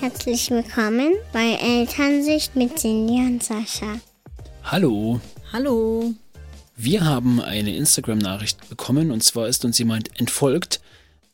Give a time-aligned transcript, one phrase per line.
[0.00, 4.00] Herzlich willkommen bei Elternsicht mit Cindy und Sascha.
[4.64, 5.20] Hallo.
[5.52, 6.14] Hallo.
[6.74, 10.80] Wir haben eine Instagram-Nachricht bekommen und zwar ist uns jemand entfolgt.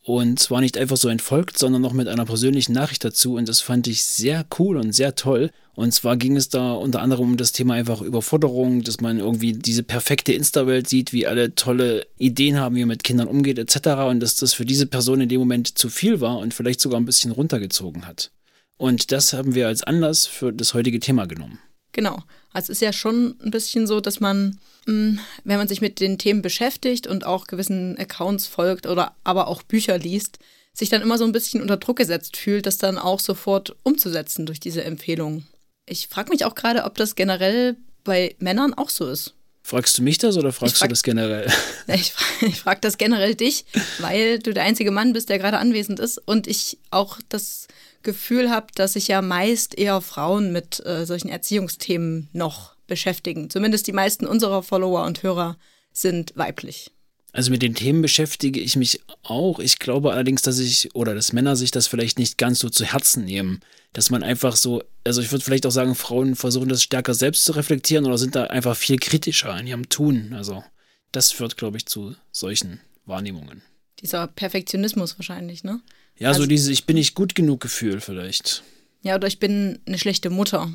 [0.02, 3.36] Und zwar nicht einfach so entfolgt, sondern noch mit einer persönlichen Nachricht dazu.
[3.36, 5.50] Und das fand ich sehr cool und sehr toll.
[5.76, 9.53] Und zwar ging es da unter anderem um das Thema einfach Überforderung, dass man irgendwie
[9.53, 14.08] diese perfekte Insta-Welt sieht, wie alle tolle Ideen haben, wie man mit Kindern umgeht, etc.
[14.08, 16.98] Und dass das für diese Person in dem Moment zu viel war und vielleicht sogar
[16.98, 18.32] ein bisschen runtergezogen hat.
[18.76, 21.58] Und das haben wir als Anlass für das heutige Thema genommen.
[21.93, 22.22] Genau.
[22.53, 25.99] Also es ist ja schon ein bisschen so, dass man, hm, wenn man sich mit
[26.00, 30.39] den Themen beschäftigt und auch gewissen Accounts folgt oder aber auch Bücher liest,
[30.75, 34.44] sich dann immer so ein bisschen unter Druck gesetzt fühlt, das dann auch sofort umzusetzen
[34.44, 35.47] durch diese Empfehlungen.
[35.86, 39.34] Ich frage mich auch gerade, ob das generell bei Männern auch so ist.
[39.66, 41.52] Fragst du mich das oder fragst frag, du das generell?
[41.88, 43.64] Ich frage frag das generell dich,
[43.98, 47.66] weil du der einzige Mann bist, der gerade anwesend ist und ich auch das
[48.04, 53.50] Gefühl habe, dass sich ja meist eher Frauen mit äh, solchen Erziehungsthemen noch beschäftigen.
[53.50, 55.56] Zumindest die meisten unserer Follower und Hörer
[55.91, 56.92] sind weiblich.
[57.32, 59.58] Also mit den Themen beschäftige ich mich auch.
[59.58, 62.84] Ich glaube allerdings, dass ich oder dass Männer sich das vielleicht nicht ganz so zu
[62.84, 63.60] Herzen nehmen.
[63.92, 67.44] Dass man einfach so, also ich würde vielleicht auch sagen, Frauen versuchen das stärker selbst
[67.44, 70.32] zu reflektieren oder sind da einfach viel kritischer in ihrem Tun.
[70.34, 70.64] Also
[71.12, 73.62] das führt, glaube ich, zu solchen Wahrnehmungen.
[74.00, 75.80] Dieser Perfektionismus wahrscheinlich, ne?
[76.19, 78.62] Ja, also, so dieses Ich bin nicht gut genug Gefühl vielleicht.
[79.02, 80.72] Ja, oder ich bin eine schlechte Mutter.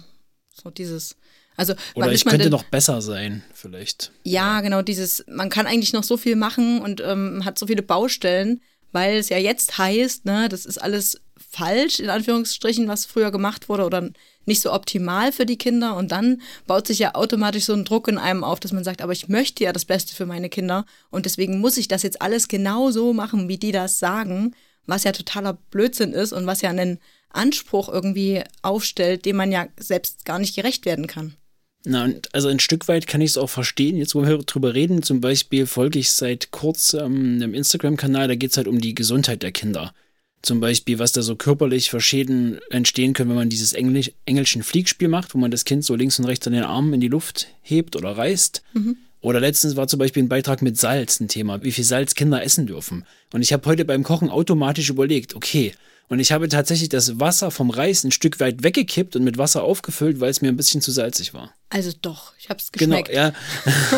[0.53, 1.15] So dieses.
[1.57, 4.11] Also, oder ich könnte denn, noch besser sein, vielleicht.
[4.23, 7.67] Ja, ja, genau, dieses, man kann eigentlich noch so viel machen und ähm, hat so
[7.67, 13.05] viele Baustellen, weil es ja jetzt heißt, ne, das ist alles falsch, in Anführungsstrichen, was
[13.05, 14.09] früher gemacht wurde oder
[14.45, 15.95] nicht so optimal für die Kinder.
[15.97, 19.01] Und dann baut sich ja automatisch so ein Druck in einem auf, dass man sagt,
[19.01, 22.21] aber ich möchte ja das Beste für meine Kinder und deswegen muss ich das jetzt
[22.21, 26.61] alles genau so machen, wie die das sagen was ja totaler Blödsinn ist und was
[26.61, 31.35] ja einen Anspruch irgendwie aufstellt, dem man ja selbst gar nicht gerecht werden kann.
[31.83, 35.01] Na, also ein Stück weit kann ich es auch verstehen, jetzt wo wir drüber reden.
[35.01, 39.41] Zum Beispiel folge ich seit kurzem einem Instagram-Kanal, da geht es halt um die Gesundheit
[39.41, 39.93] der Kinder.
[40.43, 44.63] Zum Beispiel, was da so körperlich für Schäden entstehen können, wenn man dieses Englisch, englischen
[44.63, 47.07] Fliegspiel macht, wo man das Kind so links und rechts an den Armen in die
[47.07, 48.63] Luft hebt oder reißt.
[48.73, 48.97] Mhm.
[49.21, 52.43] Oder letztens war zum Beispiel ein Beitrag mit Salz ein Thema, wie viel Salz Kinder
[52.43, 53.05] essen dürfen.
[53.31, 55.73] Und ich habe heute beim Kochen automatisch überlegt, okay,
[56.11, 59.63] und ich habe tatsächlich das Wasser vom Reis ein Stück weit weggekippt und mit Wasser
[59.63, 61.53] aufgefüllt, weil es mir ein bisschen zu salzig war.
[61.69, 63.07] Also doch, ich habe es geschmeckt.
[63.07, 63.33] Genau, ja.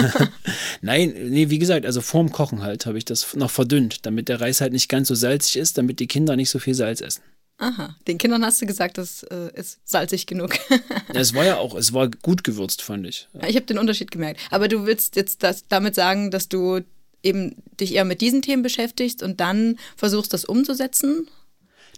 [0.82, 4.40] Nein, nee, wie gesagt, also vorm Kochen halt habe ich das noch verdünnt, damit der
[4.40, 7.24] Reis halt nicht ganz so salzig ist, damit die Kinder nicht so viel Salz essen.
[7.58, 10.54] Aha, den Kindern hast du gesagt, das äh, ist salzig genug.
[10.70, 13.28] ja, es war ja auch, es war gut gewürzt, fand ich.
[13.34, 14.40] Ja, ich habe den Unterschied gemerkt.
[14.52, 16.82] Aber du willst jetzt das, damit sagen, dass du
[17.24, 21.28] eben dich eher mit diesen Themen beschäftigst und dann versuchst, das umzusetzen?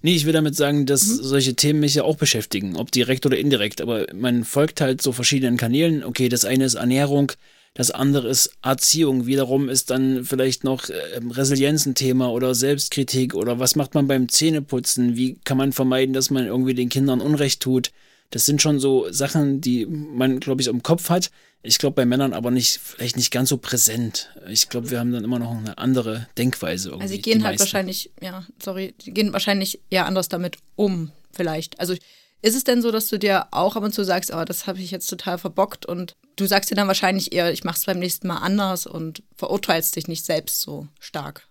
[0.06, 1.24] Nee, ich will damit sagen, dass mhm.
[1.24, 3.82] solche Themen mich ja auch beschäftigen, ob direkt oder indirekt.
[3.82, 6.04] Aber man folgt halt so verschiedenen Kanälen.
[6.04, 7.32] Okay, das eine ist Ernährung,
[7.74, 9.26] das andere ist Erziehung.
[9.26, 10.94] Wiederum ist dann vielleicht noch äh,
[11.32, 15.16] Resilienz ein Thema oder Selbstkritik oder was macht man beim Zähneputzen?
[15.16, 17.92] Wie kann man vermeiden, dass man irgendwie den Kindern Unrecht tut?
[18.30, 21.32] Das sind schon so Sachen, die man, glaube ich, im Kopf hat.
[21.66, 24.30] Ich glaube, bei Männern aber nicht, vielleicht nicht ganz so präsent.
[24.48, 27.04] Ich glaube, wir haben dann immer noch eine andere Denkweise irgendwie.
[27.04, 31.80] Also sie gehen halt wahrscheinlich, ja, sorry, sie gehen wahrscheinlich eher anders damit um, vielleicht.
[31.80, 31.96] Also
[32.42, 34.80] ist es denn so, dass du dir auch ab und zu sagst, oh, das habe
[34.80, 37.98] ich jetzt total verbockt und du sagst dir dann wahrscheinlich eher, ich mache es beim
[37.98, 41.48] nächsten Mal anders und verurteilst dich nicht selbst so stark,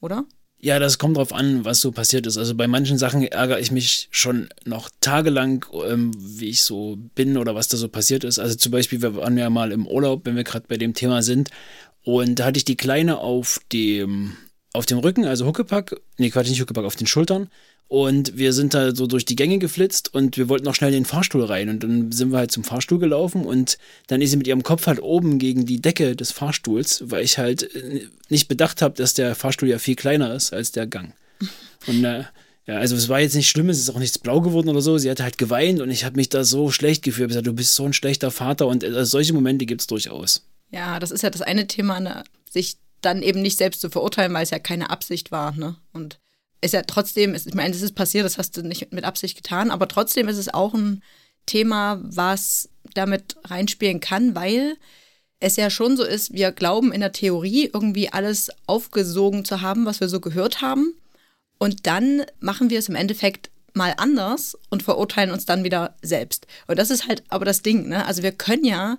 [0.00, 0.24] oder?
[0.64, 2.38] Ja, das kommt drauf an, was so passiert ist.
[2.38, 7.36] Also bei manchen Sachen ärgere ich mich schon noch tagelang, ähm, wie ich so bin
[7.36, 8.38] oder was da so passiert ist.
[8.38, 11.22] Also zum Beispiel, wir waren ja mal im Urlaub, wenn wir gerade bei dem Thema
[11.22, 11.50] sind.
[12.04, 14.36] Und da hatte ich die Kleine auf dem,
[14.72, 17.48] auf dem Rücken, also Huckepack, nee, Quatsch, nicht Huckepack, auf den Schultern.
[17.88, 21.00] Und wir sind da so durch die Gänge geflitzt und wir wollten noch schnell in
[21.00, 21.68] den Fahrstuhl rein.
[21.68, 24.86] Und dann sind wir halt zum Fahrstuhl gelaufen und dann ist sie mit ihrem Kopf
[24.86, 29.12] halt oben gegen die Decke des Fahrstuhls, weil ich halt äh, nicht bedacht habe, dass
[29.12, 31.12] der Fahrstuhl ja viel kleiner ist als der Gang.
[31.86, 32.24] Und äh,
[32.66, 34.96] ja, also es war jetzt nicht schlimm, es ist auch nichts blau geworden oder so.
[34.96, 37.26] Sie hat halt geweint und ich habe mich da so schlecht gefühlt.
[37.26, 40.46] Ich gesagt, du bist so ein schlechter Vater und äh, solche Momente gibt es durchaus.
[40.70, 42.24] Ja, das ist ja das eine Thema, ne?
[42.52, 45.52] sich dann eben nicht selbst zu verurteilen, weil es ja keine Absicht war.
[45.52, 45.76] Ne?
[45.92, 46.18] Und
[46.60, 49.70] ist ja trotzdem, ich meine, das ist passiert, das hast du nicht mit Absicht getan,
[49.70, 51.02] aber trotzdem ist es auch ein
[51.44, 54.76] Thema, was damit reinspielen kann, weil
[55.40, 59.86] es ja schon so ist, wir glauben in der Theorie irgendwie alles aufgesogen zu haben,
[59.86, 60.94] was wir so gehört haben.
[61.58, 66.46] Und dann machen wir es im Endeffekt mal anders und verurteilen uns dann wieder selbst.
[66.68, 68.06] Und das ist halt aber das Ding, ne?
[68.06, 68.98] Also wir können ja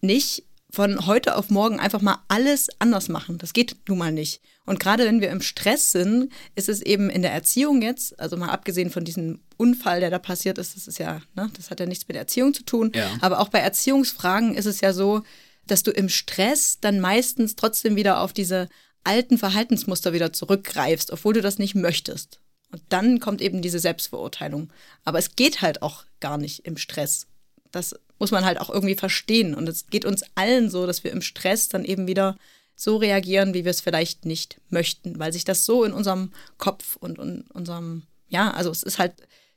[0.00, 0.44] nicht
[0.74, 3.36] von heute auf morgen einfach mal alles anders machen.
[3.36, 4.40] Das geht nun mal nicht.
[4.64, 8.36] Und gerade wenn wir im Stress sind, ist es eben in der Erziehung jetzt, also
[8.38, 11.80] mal abgesehen von diesem Unfall, der da passiert ist, das ist ja, ne, das hat
[11.80, 12.90] ja nichts mit Erziehung zu tun.
[12.94, 13.10] Ja.
[13.20, 15.22] Aber auch bei Erziehungsfragen ist es ja so,
[15.66, 18.68] dass du im Stress dann meistens trotzdem wieder auf diese
[19.04, 22.40] alten Verhaltensmuster wieder zurückgreifst, obwohl du das nicht möchtest.
[22.70, 24.72] Und dann kommt eben diese Selbstverurteilung.
[25.04, 27.26] Aber es geht halt auch gar nicht im Stress.
[27.70, 29.52] Das muss man halt auch irgendwie verstehen.
[29.52, 32.38] Und es geht uns allen so, dass wir im Stress dann eben wieder
[32.76, 36.94] so reagieren, wie wir es vielleicht nicht möchten, weil sich das so in unserem Kopf
[36.94, 39.14] und in unserem, ja, also es ist halt,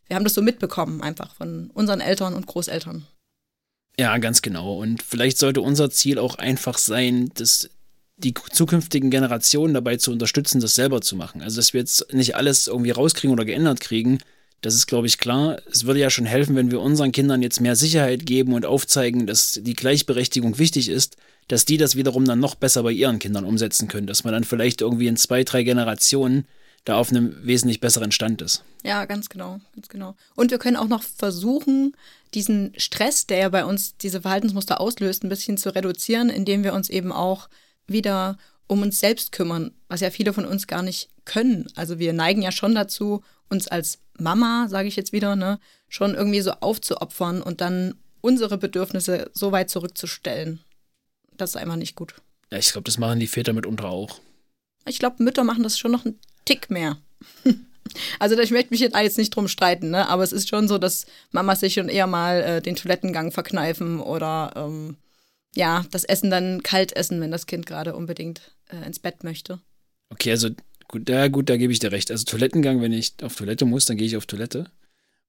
[0.07, 3.05] wir haben das so mitbekommen einfach von unseren Eltern und Großeltern.
[3.99, 4.79] Ja, ganz genau.
[4.79, 7.69] Und vielleicht sollte unser Ziel auch einfach sein, dass
[8.17, 11.43] die zukünftigen Generationen dabei zu unterstützen, das selber zu machen.
[11.43, 14.17] Also, dass wir jetzt nicht alles irgendwie rauskriegen oder geändert kriegen,
[14.61, 15.59] das ist, glaube ich, klar.
[15.71, 19.27] Es würde ja schon helfen, wenn wir unseren Kindern jetzt mehr Sicherheit geben und aufzeigen,
[19.27, 21.17] dass die Gleichberechtigung wichtig ist,
[21.47, 24.43] dass die das wiederum dann noch besser bei ihren Kindern umsetzen können, dass man dann
[24.43, 26.47] vielleicht irgendwie in zwei, drei Generationen
[26.85, 28.63] da auf einem wesentlich besseren Stand ist.
[28.83, 30.15] Ja, ganz genau, ganz genau.
[30.35, 31.95] Und wir können auch noch versuchen,
[32.33, 36.73] diesen Stress, der ja bei uns diese Verhaltensmuster auslöst, ein bisschen zu reduzieren, indem wir
[36.73, 37.49] uns eben auch
[37.87, 38.37] wieder
[38.67, 41.67] um uns selbst kümmern, was ja viele von uns gar nicht können.
[41.75, 45.59] Also wir neigen ja schon dazu, uns als Mama, sage ich jetzt wieder, ne,
[45.89, 50.59] schon irgendwie so aufzuopfern und dann unsere Bedürfnisse so weit zurückzustellen.
[51.37, 52.15] Das ist einfach nicht gut.
[52.51, 54.19] Ja, ich glaube, das machen die Väter mitunter auch.
[54.87, 56.97] Ich glaube, Mütter machen das schon noch einen Tick mehr.
[58.19, 60.09] Also ich möchte mich jetzt nicht drum streiten, ne?
[60.09, 63.99] aber es ist schon so, dass Mamas sich schon eher mal äh, den Toilettengang verkneifen
[63.99, 64.97] oder ähm,
[65.55, 69.59] ja, das Essen dann kalt essen, wenn das Kind gerade unbedingt äh, ins Bett möchte.
[70.09, 70.49] Okay, also
[70.87, 72.11] gut, da, gut, da gebe ich dir recht.
[72.11, 74.71] Also Toilettengang, wenn ich auf Toilette muss, dann gehe ich auf Toilette.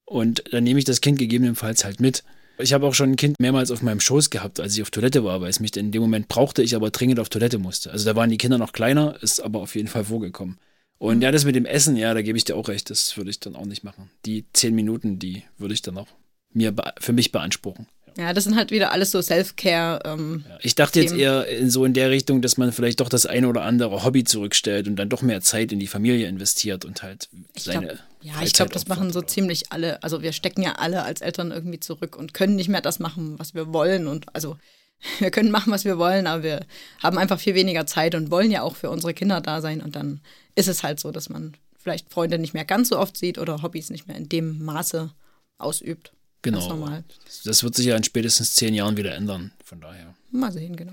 [0.05, 2.23] Und dann nehme ich das Kind gegebenenfalls halt mit.
[2.59, 5.25] Ich habe auch schon ein Kind mehrmals auf meinem Schoß gehabt, als ich auf Toilette
[5.25, 7.91] war, weil es mich in dem Moment brauchte, ich aber dringend auf Toilette musste.
[7.91, 10.59] Also da waren die Kinder noch kleiner, ist aber auf jeden Fall vorgekommen.
[10.99, 13.29] Und ja, das mit dem Essen, ja, da gebe ich dir auch recht, das würde
[13.31, 14.11] ich dann auch nicht machen.
[14.25, 16.09] Die zehn Minuten, die würde ich dann auch
[16.53, 17.87] mir für mich beanspruchen.
[18.17, 20.01] Ja, das sind halt wieder alles so Self-Care.
[20.05, 23.11] Ähm, ja, ich dachte jetzt eher in so in der Richtung, dass man vielleicht doch
[23.11, 26.87] das eine oder andere Hobby zurückstellt und dann doch mehr Zeit in die Familie investiert
[26.87, 27.89] und halt seine.
[27.89, 30.03] Glaub, ja, Freizeit ich glaube, das machen so ziemlich alle.
[30.03, 33.39] Also wir stecken ja alle als Eltern irgendwie zurück und können nicht mehr das machen,
[33.39, 34.07] was wir wollen.
[34.07, 34.57] Und also
[35.19, 36.67] wir können machen, was wir wollen, aber wir
[37.03, 39.83] haben einfach viel weniger Zeit und wollen ja auch für unsere Kinder da sein.
[39.83, 40.21] Und dann
[40.55, 43.63] ist es halt so, dass man vielleicht Freunde nicht mehr ganz so oft sieht oder
[43.63, 45.13] Hobbys nicht mehr in dem Maße
[45.59, 46.13] ausübt.
[46.47, 47.03] Genau.
[47.45, 50.15] Das wird sich ja in spätestens zehn Jahren wieder ändern, von daher.
[50.31, 50.93] Mal sehen, genau.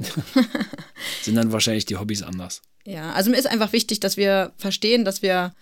[1.21, 2.61] Sind dann wahrscheinlich die Hobbys anders.
[2.85, 5.53] Ja, also mir ist einfach wichtig, dass wir verstehen, dass wir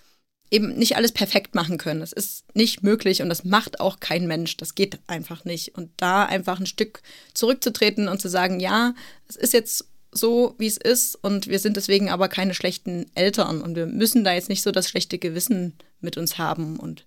[0.50, 2.02] eben nicht alles perfekt machen können.
[2.02, 4.58] Das ist nicht möglich und das macht auch kein Mensch.
[4.58, 5.76] Das geht einfach nicht.
[5.76, 7.02] Und da einfach ein Stück
[7.34, 8.94] zurückzutreten und zu sagen, ja,
[9.28, 13.62] es ist jetzt so, wie es ist und wir sind deswegen aber keine schlechten Eltern
[13.62, 17.06] und wir müssen da jetzt nicht so das schlechte Gewissen mit uns haben und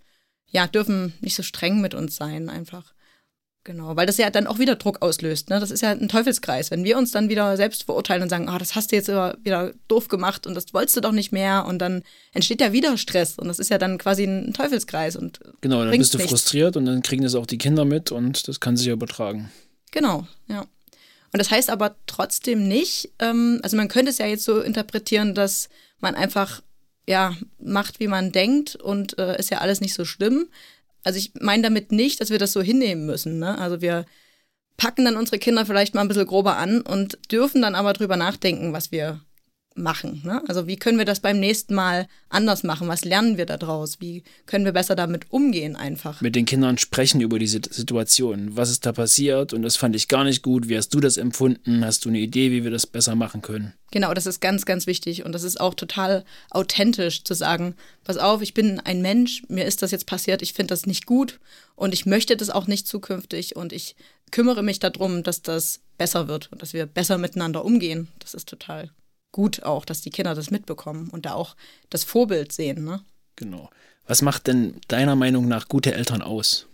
[0.55, 2.95] ja, dürfen nicht so streng mit uns sein, einfach.
[3.65, 5.49] Genau, weil das ja dann auch wieder Druck auslöst.
[5.49, 5.59] Ne?
[5.59, 6.71] Das ist ja ein Teufelskreis.
[6.71, 9.73] Wenn wir uns dann wieder selbst verurteilen und sagen, ah, das hast du jetzt wieder
[9.89, 12.03] doof gemacht und das wolltest du doch nicht mehr und dann
[12.35, 15.17] entsteht ja wieder Stress und das ist ja dann quasi ein Teufelskreis.
[15.17, 16.31] Und genau, dann bist du nichts.
[16.31, 19.51] frustriert und dann kriegen das auch die Kinder mit und das kann sich ja übertragen.
[19.93, 20.61] Genau, ja.
[21.33, 25.35] Und das heißt aber trotzdem nicht, ähm, also man könnte es ja jetzt so interpretieren,
[25.35, 25.71] dass
[26.01, 26.61] man einfach
[27.06, 30.49] ja, macht, wie man denkt und äh, ist ja alles nicht so schlimm.
[31.03, 33.39] Also ich meine damit nicht, dass wir das so hinnehmen müssen.
[33.39, 33.58] Ne?
[33.58, 34.06] Also wir
[34.77, 38.17] packen dann unsere Kinder vielleicht mal ein bisschen grober an und dürfen dann aber drüber
[38.17, 39.20] nachdenken, was wir
[39.74, 40.22] machen.
[40.24, 40.43] Ne?
[40.48, 42.88] Also wie können wir das beim nächsten Mal anders machen?
[42.88, 44.00] Was lernen wir daraus?
[44.00, 46.20] Wie können wir besser damit umgehen einfach?
[46.20, 48.56] Mit den Kindern sprechen über diese Situation.
[48.56, 49.52] Was ist da passiert?
[49.52, 50.69] Und das fand ich gar nicht gut.
[50.69, 51.84] Wie hast du das empfunden?
[51.84, 53.74] Hast du eine Idee, wie wir das besser machen können?
[53.90, 55.24] Genau, das ist ganz, ganz wichtig.
[55.24, 59.64] Und das ist auch total authentisch zu sagen, pass auf, ich bin ein Mensch, mir
[59.64, 61.40] ist das jetzt passiert, ich finde das nicht gut
[61.76, 63.96] und ich möchte das auch nicht zukünftig und ich
[64.31, 68.08] kümmere mich darum, dass das besser wird und dass wir besser miteinander umgehen.
[68.19, 68.90] Das ist total
[69.34, 71.56] gut auch, dass die Kinder das mitbekommen und da auch
[71.91, 72.84] das Vorbild sehen.
[72.84, 73.03] Ne?
[73.34, 73.69] Genau.
[74.06, 76.67] Was macht denn deiner Meinung nach gute Eltern aus?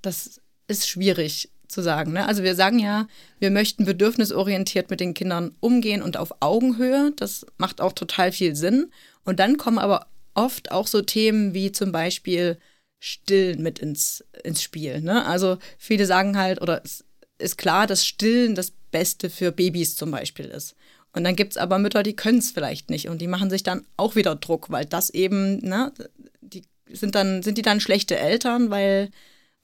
[0.00, 2.14] Das ist schwierig zu sagen.
[2.14, 2.26] Ne?
[2.26, 3.06] Also wir sagen ja,
[3.40, 7.12] wir möchten bedürfnisorientiert mit den Kindern umgehen und auf Augenhöhe.
[7.14, 8.90] Das macht auch total viel Sinn.
[9.24, 12.56] Und dann kommen aber oft auch so Themen wie zum Beispiel
[13.00, 15.02] Stillen mit ins, ins Spiel.
[15.02, 15.26] Ne?
[15.26, 17.04] Also viele sagen halt, oder es
[17.36, 20.74] ist klar, dass Stillen das Beste für Babys zum Beispiel ist.
[21.18, 23.64] Und dann gibt es aber Mütter, die können es vielleicht nicht und die machen sich
[23.64, 25.92] dann auch wieder Druck, weil das eben, ne,
[26.40, 29.10] die sind dann, sind die dann schlechte Eltern, weil,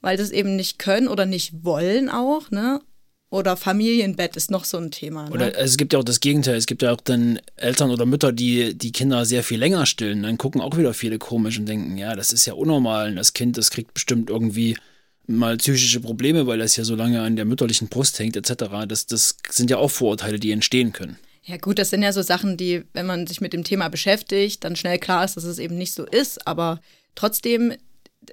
[0.01, 2.81] weil das eben nicht können oder nicht wollen auch, ne?
[3.31, 5.29] Oder Familienbett ist noch so ein Thema.
[5.29, 5.31] Ne?
[5.31, 6.57] Oder es gibt ja auch das Gegenteil.
[6.57, 10.25] Es gibt ja auch dann Eltern oder Mütter, die die Kinder sehr viel länger stillen.
[10.25, 13.15] Dann gucken auch wieder viele komisch und denken, ja, das ist ja unnormal.
[13.15, 14.77] Das Kind, das kriegt bestimmt irgendwie
[15.27, 18.87] mal psychische Probleme, weil das ja so lange an der mütterlichen Brust hängt, etc.
[18.89, 21.19] Das, das sind ja auch Vorurteile, die entstehen können.
[21.47, 24.65] Ja gut, das sind ja so Sachen, die, wenn man sich mit dem Thema beschäftigt,
[24.65, 26.47] dann schnell klar ist, dass es eben nicht so ist.
[26.47, 26.81] Aber
[27.15, 27.75] trotzdem,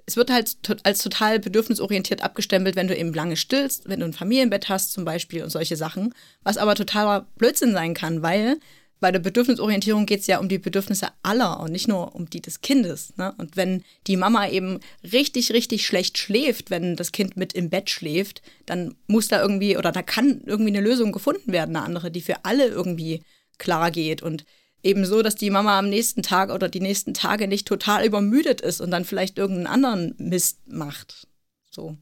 [0.06, 4.14] es wird halt als total bedürfnisorientiert abgestempelt, wenn du eben lange stillst, wenn du ein
[4.14, 6.14] Familienbett hast zum Beispiel und solche Sachen.
[6.44, 8.58] Was aber totaler Blödsinn sein kann, weil
[9.02, 12.40] bei der Bedürfnisorientierung geht es ja um die Bedürfnisse aller und nicht nur um die
[12.40, 13.18] des Kindes.
[13.18, 13.34] Ne?
[13.40, 14.80] Und wenn die Mama eben
[15.12, 19.76] richtig, richtig schlecht schläft, wenn das Kind mit im Bett schläft, dann muss da irgendwie
[19.76, 23.24] oder da kann irgendwie eine Lösung gefunden werden, eine andere, die für alle irgendwie
[23.58, 24.22] klar geht.
[24.22, 24.46] Und
[24.84, 28.62] eben so, dass die Mama am nächsten Tag oder die nächsten Tage nicht total übermüdet
[28.62, 31.28] ist und dann vielleicht irgendeinen anderen Mist macht.
[31.72, 31.98] So.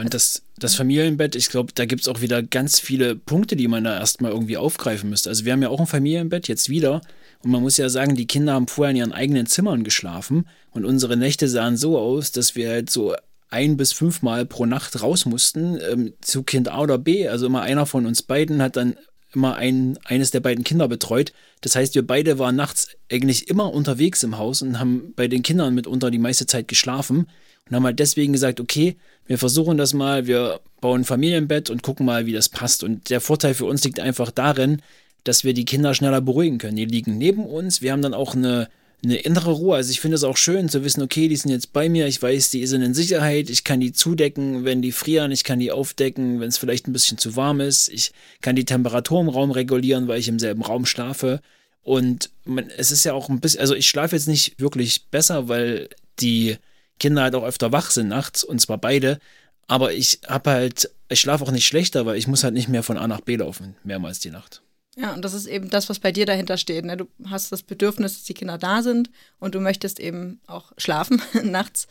[0.00, 3.68] Und das, das Familienbett, ich glaube, da gibt es auch wieder ganz viele Punkte, die
[3.68, 5.28] man da erstmal irgendwie aufgreifen müsste.
[5.28, 7.02] Also wir haben ja auch ein Familienbett, jetzt wieder.
[7.42, 10.46] Und man muss ja sagen, die Kinder haben vorher in ihren eigenen Zimmern geschlafen.
[10.70, 13.14] Und unsere Nächte sahen so aus, dass wir halt so
[13.50, 17.28] ein bis fünfmal pro Nacht raus mussten ähm, zu Kind A oder B.
[17.28, 18.96] Also immer einer von uns beiden hat dann
[19.34, 21.32] immer ein, eines der beiden Kinder betreut.
[21.60, 25.42] Das heißt, wir beide waren nachts eigentlich immer unterwegs im Haus und haben bei den
[25.42, 27.26] Kindern mitunter die meiste Zeit geschlafen
[27.68, 31.82] und haben halt deswegen gesagt, okay, wir versuchen das mal, wir bauen ein Familienbett und
[31.82, 32.82] gucken mal, wie das passt.
[32.82, 34.82] Und der Vorteil für uns liegt einfach darin,
[35.24, 36.76] dass wir die Kinder schneller beruhigen können.
[36.76, 38.68] Die liegen neben uns, wir haben dann auch eine,
[39.04, 39.76] eine innere Ruhe.
[39.76, 42.20] Also ich finde es auch schön zu wissen, okay, die sind jetzt bei mir, ich
[42.20, 45.70] weiß, die sind in Sicherheit, ich kann die zudecken, wenn die frieren, ich kann die
[45.70, 49.52] aufdecken, wenn es vielleicht ein bisschen zu warm ist, ich kann die Temperatur im Raum
[49.52, 51.40] regulieren, weil ich im selben Raum schlafe.
[51.82, 55.48] Und man, es ist ja auch ein bisschen, also ich schlafe jetzt nicht wirklich besser,
[55.48, 55.88] weil
[56.20, 56.56] die
[57.02, 59.18] Kinder halt auch öfter wach sind nachts und zwar beide.
[59.66, 62.84] Aber ich habe halt, ich schlafe auch nicht schlechter, weil ich muss halt nicht mehr
[62.84, 64.62] von A nach B laufen, mehrmals die Nacht.
[64.96, 66.84] Ja, und das ist eben das, was bei dir dahinter steht.
[66.84, 66.96] Ne?
[66.96, 71.20] Du hast das Bedürfnis, dass die Kinder da sind und du möchtest eben auch schlafen
[71.42, 71.88] nachts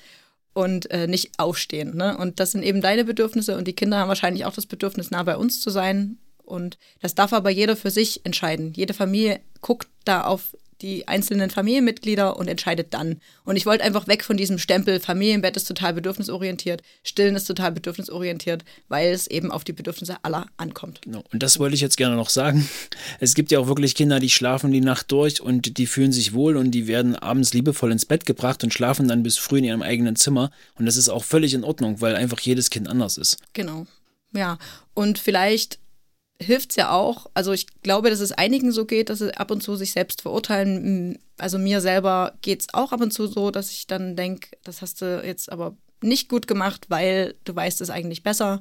[0.53, 1.97] und äh, nicht aufstehen.
[1.97, 2.17] Ne?
[2.17, 5.23] Und das sind eben deine Bedürfnisse und die Kinder haben wahrscheinlich auch das Bedürfnis, nah
[5.23, 6.19] bei uns zu sein.
[6.43, 8.73] Und das darf aber jeder für sich entscheiden.
[8.73, 13.21] Jede Familie guckt da auf die einzelnen Familienmitglieder und entscheidet dann.
[13.45, 17.71] Und ich wollte einfach weg von diesem Stempel, Familienbett ist total bedürfnisorientiert, Stillen ist total
[17.71, 21.01] bedürfnisorientiert, weil es eben auf die Bedürfnisse aller ankommt.
[21.03, 21.23] Genau.
[21.31, 22.67] Und das wollte ich jetzt gerne noch sagen.
[23.19, 26.33] Es gibt ja auch wirklich Kinder, die schlafen die Nacht durch und die fühlen sich
[26.33, 29.65] wohl und die werden abends liebevoll ins Bett gebracht und schlafen dann bis früh in
[29.65, 30.51] ihrem eigenen Zimmer.
[30.75, 33.37] Und das ist auch völlig in Ordnung, weil einfach jedes Kind anders ist.
[33.53, 33.85] Genau.
[34.33, 34.57] Ja,
[34.93, 35.80] und vielleicht
[36.41, 37.27] hilft es ja auch.
[37.33, 40.21] Also ich glaube, dass es einigen so geht, dass sie ab und zu sich selbst
[40.21, 41.19] verurteilen.
[41.37, 44.81] Also mir selber geht es auch ab und zu so, dass ich dann denke, das
[44.81, 48.59] hast du jetzt aber nicht gut gemacht, weil du weißt es eigentlich besser.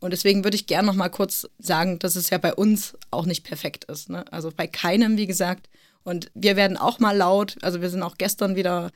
[0.00, 3.24] Und deswegen würde ich gerne noch mal kurz sagen, dass es ja bei uns auch
[3.24, 4.10] nicht perfekt ist.
[4.10, 4.24] Ne?
[4.32, 5.68] Also bei keinem, wie gesagt.
[6.02, 7.56] Und wir werden auch mal laut.
[7.62, 8.90] Also wir sind auch gestern wieder,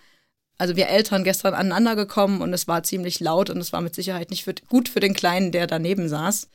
[0.58, 3.94] also wir Eltern gestern aneinander gekommen und es war ziemlich laut und es war mit
[3.94, 6.48] Sicherheit nicht für, gut für den Kleinen, der daneben saß.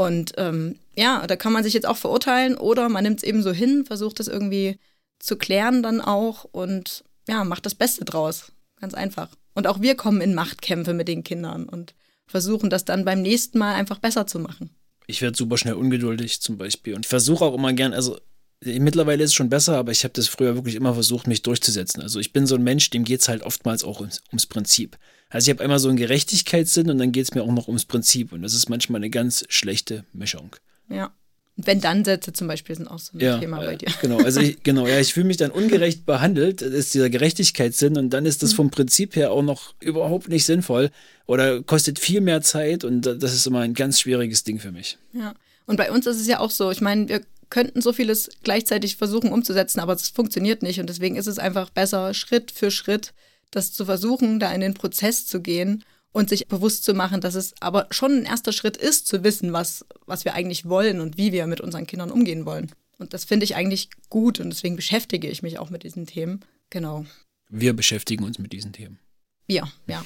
[0.00, 3.42] Und ähm, ja, da kann man sich jetzt auch verurteilen oder man nimmt es eben
[3.42, 4.78] so hin, versucht es irgendwie
[5.18, 8.50] zu klären dann auch und ja, macht das Beste draus.
[8.80, 9.28] Ganz einfach.
[9.52, 11.94] Und auch wir kommen in Machtkämpfe mit den Kindern und
[12.26, 14.70] versuchen das dann beim nächsten Mal einfach besser zu machen.
[15.06, 18.18] Ich werde super schnell ungeduldig zum Beispiel und versuche auch immer gern, also
[18.62, 22.02] Mittlerweile ist es schon besser, aber ich habe das früher wirklich immer versucht, mich durchzusetzen.
[22.02, 24.98] Also ich bin so ein Mensch, dem geht es halt oftmals auch ums, ums Prinzip.
[25.30, 27.86] Also ich habe einmal so einen Gerechtigkeitssinn und dann geht es mir auch noch ums
[27.86, 28.32] Prinzip.
[28.32, 30.56] Und das ist manchmal eine ganz schlechte Mischung.
[30.90, 31.14] Ja.
[31.56, 33.88] Wenn dann Sätze zum Beispiel sind auch so ein ja, Thema bei dir.
[34.00, 37.98] Genau, also ich, genau, ja, ich fühle mich dann ungerecht behandelt, das ist dieser Gerechtigkeitssinn
[37.98, 38.56] und dann ist das mhm.
[38.56, 40.90] vom Prinzip her auch noch überhaupt nicht sinnvoll
[41.26, 44.96] oder kostet viel mehr Zeit und das ist immer ein ganz schwieriges Ding für mich.
[45.12, 45.34] Ja.
[45.66, 48.96] Und bei uns ist es ja auch so, ich meine, wir könnten so vieles gleichzeitig
[48.96, 50.80] versuchen umzusetzen, aber es funktioniert nicht.
[50.80, 53.12] Und deswegen ist es einfach besser, Schritt für Schritt
[53.50, 57.34] das zu versuchen, da in den Prozess zu gehen und sich bewusst zu machen, dass
[57.34, 61.16] es aber schon ein erster Schritt ist, zu wissen, was, was wir eigentlich wollen und
[61.16, 62.70] wie wir mit unseren Kindern umgehen wollen.
[62.98, 66.40] Und das finde ich eigentlich gut und deswegen beschäftige ich mich auch mit diesen Themen.
[66.68, 67.04] Genau.
[67.48, 68.98] Wir beschäftigen uns mit diesen Themen.
[69.46, 70.04] Wir, ja.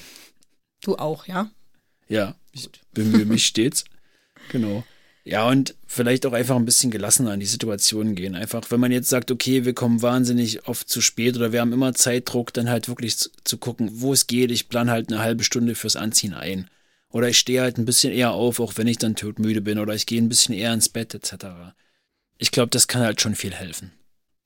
[0.80, 1.50] Du auch, ja?
[2.08, 3.84] Ja, ich bemühe mich stets.
[4.50, 4.84] Genau.
[5.26, 8.34] Ja, und vielleicht auch einfach ein bisschen gelassener an die Situation gehen.
[8.34, 11.72] Einfach, wenn man jetzt sagt, okay, wir kommen wahnsinnig oft zu spät oder wir haben
[11.72, 14.50] immer Zeitdruck, dann halt wirklich zu, zu gucken, wo es geht.
[14.50, 16.68] Ich plan halt eine halbe Stunde fürs Anziehen ein.
[17.08, 19.78] Oder ich stehe halt ein bisschen eher auf, auch wenn ich dann todmüde bin.
[19.78, 21.46] Oder ich gehe ein bisschen eher ins Bett etc.
[22.36, 23.92] Ich glaube, das kann halt schon viel helfen.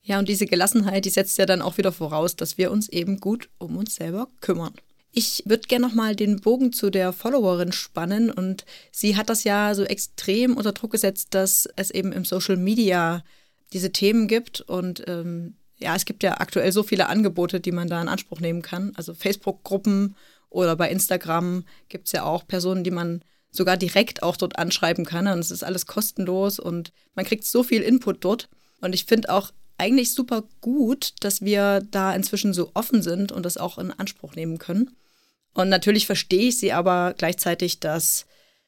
[0.01, 3.19] Ja, und diese Gelassenheit, die setzt ja dann auch wieder voraus, dass wir uns eben
[3.19, 4.73] gut um uns selber kümmern.
[5.11, 9.73] Ich würde gerne nochmal den Bogen zu der Followerin spannen und sie hat das ja
[9.73, 13.23] so extrem unter Druck gesetzt, dass es eben im Social Media
[13.73, 17.87] diese Themen gibt und ähm, ja, es gibt ja aktuell so viele Angebote, die man
[17.87, 18.91] da in Anspruch nehmen kann.
[18.95, 20.15] Also Facebook-Gruppen
[20.49, 25.05] oder bei Instagram gibt es ja auch Personen, die man sogar direkt auch dort anschreiben
[25.05, 25.27] kann.
[25.27, 28.49] Und es ist alles kostenlos und man kriegt so viel Input dort.
[28.81, 33.43] Und ich finde auch eigentlich super gut, dass wir da inzwischen so offen sind und
[33.43, 34.95] das auch in Anspruch nehmen können.
[35.53, 38.25] Und natürlich verstehe ich sie aber gleichzeitig, dass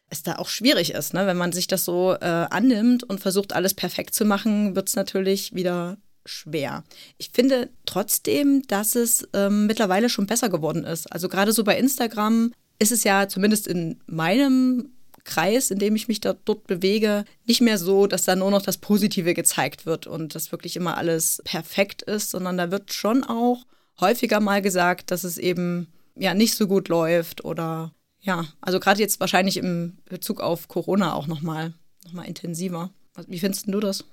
[0.10, 1.13] es da auch schwierig ist.
[1.13, 1.25] Ne?
[1.25, 4.96] Wenn man sich das so äh, annimmt und versucht, alles perfekt zu machen, wird es
[4.96, 6.84] natürlich wieder schwer.
[7.18, 11.12] Ich finde trotzdem, dass es ähm, mittlerweile schon besser geworden ist.
[11.12, 14.91] Also gerade so bei Instagram ist es ja zumindest in meinem
[15.23, 18.61] Kreis, in dem ich mich da, dort bewege, nicht mehr so, dass da nur noch
[18.61, 23.23] das Positive gezeigt wird und dass wirklich immer alles perfekt ist, sondern da wird schon
[23.23, 23.65] auch
[23.99, 28.99] häufiger mal gesagt, dass es eben ja nicht so gut läuft oder ja, also gerade
[28.99, 31.73] jetzt wahrscheinlich im Bezug auf Corona auch nochmal
[32.05, 32.91] noch mal intensiver.
[33.27, 34.03] Wie findest du das?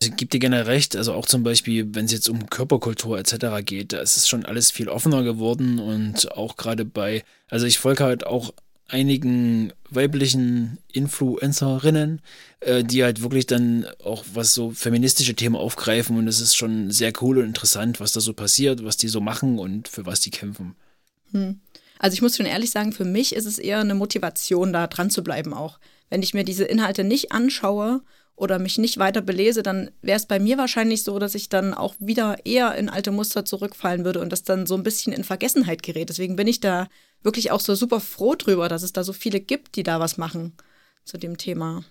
[0.00, 3.64] Ich gebe dir gerne recht, also auch zum Beispiel, wenn es jetzt um Körperkultur etc.
[3.64, 7.78] geht, da ist es schon alles viel offener geworden und auch gerade bei, also ich
[7.78, 8.54] folge halt auch
[8.88, 12.20] einigen weiblichen Influencerinnen,
[12.60, 16.90] äh, die halt wirklich dann auch was so feministische Themen aufgreifen und es ist schon
[16.90, 20.20] sehr cool und interessant, was da so passiert, was die so machen und für was
[20.20, 20.74] die kämpfen.
[21.32, 21.60] Hm.
[21.98, 25.10] Also ich muss schon ehrlich sagen, für mich ist es eher eine Motivation, da dran
[25.10, 25.78] zu bleiben auch.
[26.10, 28.02] Wenn ich mir diese Inhalte nicht anschaue
[28.38, 31.74] oder mich nicht weiter belese, dann wäre es bei mir wahrscheinlich so, dass ich dann
[31.74, 35.24] auch wieder eher in alte Muster zurückfallen würde und das dann so ein bisschen in
[35.24, 36.08] Vergessenheit gerät.
[36.08, 36.88] Deswegen bin ich da
[37.22, 40.18] wirklich auch so super froh drüber, dass es da so viele gibt, die da was
[40.18, 40.54] machen
[41.04, 41.84] zu dem Thema.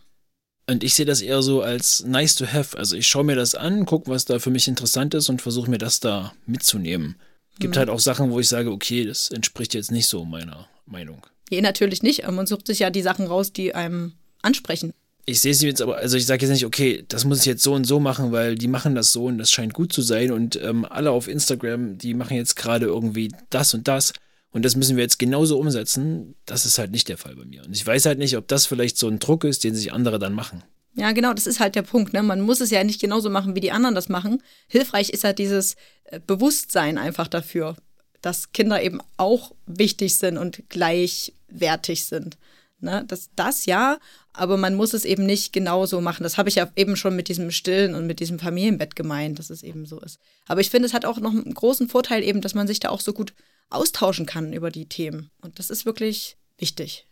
[0.70, 2.78] Und ich sehe das eher so als nice to have.
[2.78, 5.70] Also ich schaue mir das an, gucke, was da für mich interessant ist und versuche
[5.70, 7.16] mir das da mitzunehmen.
[7.60, 7.80] Gibt mhm.
[7.80, 11.26] halt auch Sachen, wo ich sage, okay, das entspricht jetzt nicht so meiner Meinung.
[11.50, 12.30] Nee, natürlich nicht.
[12.30, 14.94] Man sucht sich ja die Sachen raus, die einem ansprechen
[15.30, 17.62] ich sehe sie jetzt aber, also ich sage jetzt nicht, okay, das muss ich jetzt
[17.62, 20.32] so und so machen, weil die machen das so und das scheint gut zu sein
[20.32, 24.14] und ähm, alle auf Instagram, die machen jetzt gerade irgendwie das und das
[24.52, 26.36] und das müssen wir jetzt genauso umsetzen.
[26.46, 27.64] Das ist halt nicht der Fall bei mir.
[27.66, 30.18] Und ich weiß halt nicht, ob das vielleicht so ein Druck ist, den sich andere
[30.18, 30.64] dann machen.
[30.96, 32.14] Ja, genau, das ist halt der Punkt.
[32.14, 32.24] Ne?
[32.24, 34.42] Man muss es ja nicht genauso machen, wie die anderen das machen.
[34.68, 37.76] Hilfreich ist halt dieses äh, Bewusstsein einfach dafür,
[38.22, 42.38] dass Kinder eben auch wichtig sind und gleichwertig sind.
[42.80, 43.04] Ne?
[43.08, 44.00] Das, das ja,
[44.38, 46.24] aber man muss es eben nicht genauso machen.
[46.24, 49.50] Das habe ich ja eben schon mit diesem Stillen und mit diesem Familienbett gemeint, dass
[49.50, 50.20] es eben so ist.
[50.48, 52.90] Aber ich finde, es hat auch noch einen großen Vorteil eben, dass man sich da
[52.90, 53.34] auch so gut
[53.70, 55.32] austauschen kann über die Themen.
[55.42, 57.06] Und das ist wirklich wichtig.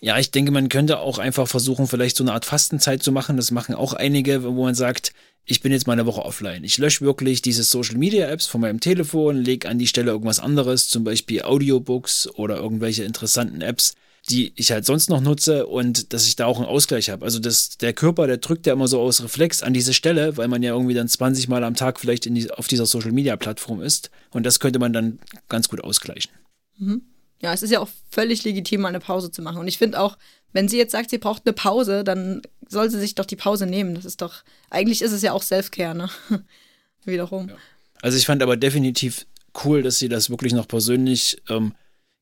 [0.00, 3.36] Ja, ich denke, man könnte auch einfach versuchen, vielleicht so eine Art Fastenzeit zu machen.
[3.36, 5.12] Das machen auch einige, wo man sagt,
[5.46, 6.64] ich bin jetzt mal eine Woche offline.
[6.64, 10.40] Ich lösche wirklich diese Social Media Apps von meinem Telefon, lege an die Stelle irgendwas
[10.40, 13.94] anderes, zum Beispiel Audiobooks oder irgendwelche interessanten Apps,
[14.30, 17.24] die ich halt sonst noch nutze und dass ich da auch einen Ausgleich habe.
[17.24, 20.48] Also das, der Körper, der drückt ja immer so aus Reflex an diese Stelle, weil
[20.48, 23.82] man ja irgendwie dann 20 Mal am Tag vielleicht die, auf dieser Social Media Plattform
[23.82, 24.10] ist.
[24.30, 26.32] Und das könnte man dann ganz gut ausgleichen.
[26.78, 27.02] Mhm.
[27.42, 29.58] Ja, es ist ja auch völlig legitim, mal eine Pause zu machen.
[29.58, 30.16] Und ich finde auch,
[30.54, 33.66] wenn sie jetzt sagt, sie braucht eine Pause, dann soll sie sich doch die Pause
[33.66, 33.94] nehmen.
[33.94, 36.08] Das ist doch, eigentlich ist es ja auch Selfcare, ne?
[37.04, 37.50] Wiederum.
[37.50, 37.56] Ja.
[38.00, 39.26] Also ich fand aber definitiv
[39.64, 41.74] cool, dass sie das wirklich noch persönlich ähm,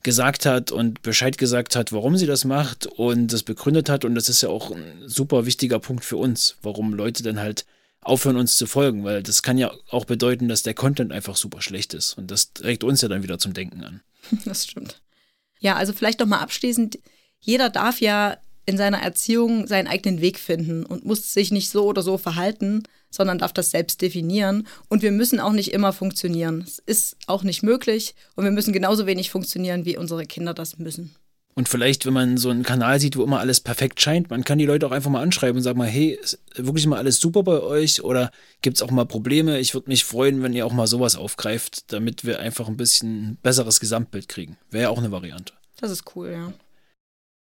[0.02, 4.04] gesagt hat und Bescheid gesagt hat, warum sie das macht und das begründet hat.
[4.04, 7.64] Und das ist ja auch ein super wichtiger Punkt für uns, warum Leute dann halt
[8.00, 11.62] aufhören, uns zu folgen, weil das kann ja auch bedeuten, dass der Content einfach super
[11.62, 12.18] schlecht ist.
[12.18, 14.00] Und das regt uns ja dann wieder zum Denken an.
[14.44, 15.00] Das stimmt.
[15.60, 16.98] Ja, also vielleicht nochmal abschließend,
[17.40, 21.84] jeder darf ja in seiner Erziehung seinen eigenen Weg finden und muss sich nicht so
[21.86, 24.66] oder so verhalten, sondern darf das selbst definieren.
[24.88, 26.64] Und wir müssen auch nicht immer funktionieren.
[26.66, 30.78] Es ist auch nicht möglich und wir müssen genauso wenig funktionieren, wie unsere Kinder das
[30.78, 31.14] müssen.
[31.54, 34.58] Und vielleicht, wenn man so einen Kanal sieht, wo immer alles perfekt scheint, man kann
[34.58, 37.42] die Leute auch einfach mal anschreiben und sagen mal, hey, ist wirklich mal alles super
[37.42, 38.30] bei euch oder
[38.62, 39.58] gibt es auch mal Probleme?
[39.58, 43.36] Ich würde mich freuen, wenn ihr auch mal sowas aufgreift, damit wir einfach ein bisschen
[43.42, 44.56] besseres Gesamtbild kriegen.
[44.70, 45.52] Wäre ja auch eine Variante.
[45.78, 46.52] Das ist cool, ja.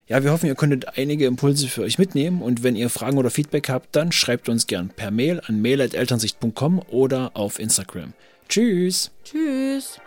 [0.08, 3.30] Ja, wir hoffen, ihr konntet einige Impulse für euch mitnehmen und wenn ihr Fragen oder
[3.30, 8.14] Feedback habt, dann schreibt uns gern per Mail an mail.elternsicht.com oder auf Instagram.
[8.50, 9.12] Tschüss.
[9.24, 10.00] Tschüss.